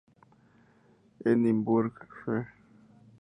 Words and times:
Edinburgh; 1.29 2.07
Fl. 2.17 2.39